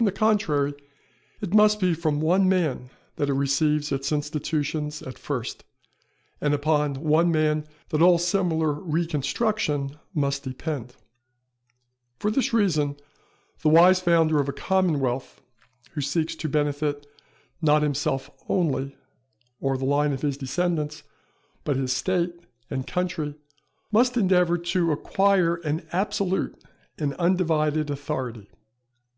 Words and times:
On 0.00 0.06
the 0.06 0.12
contrary, 0.12 0.72
it 1.42 1.52
must 1.52 1.78
be 1.78 1.92
from 1.92 2.22
one 2.22 2.48
man 2.48 2.88
that 3.16 3.28
it 3.28 3.34
receives 3.34 3.92
its 3.92 4.10
institutions 4.10 5.02
at 5.02 5.18
first, 5.18 5.62
and 6.40 6.54
upon 6.54 6.94
one 6.94 7.30
man 7.30 7.66
that 7.90 8.00
all 8.00 8.16
similar 8.16 8.72
reconstruction 8.72 9.98
must 10.14 10.42
depend. 10.44 10.96
For 12.18 12.30
this 12.30 12.54
reason 12.54 12.96
the 13.60 13.68
wise 13.68 14.00
founder 14.00 14.40
of 14.40 14.48
a 14.48 14.54
commonwealth 14.54 15.42
who 15.90 16.00
seeks 16.00 16.34
to 16.36 16.48
benefit 16.48 17.06
not 17.60 17.82
himself 17.82 18.30
only, 18.48 18.96
or 19.60 19.76
the 19.76 19.84
line 19.84 20.14
of 20.14 20.22
his 20.22 20.38
descendants, 20.38 21.02
but 21.62 21.76
his 21.76 21.92
State 21.92 22.40
and 22.70 22.86
country, 22.86 23.34
must 23.90 24.16
endeavour 24.16 24.56
to 24.56 24.92
acquire 24.92 25.56
an 25.56 25.86
absolute 25.92 26.54
and 26.96 27.12
undivided 27.16 27.90
authority. 27.90 28.48